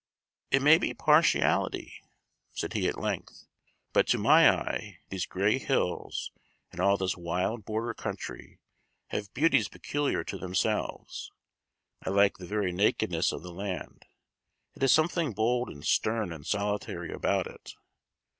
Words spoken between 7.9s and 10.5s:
country have beauties peculiar to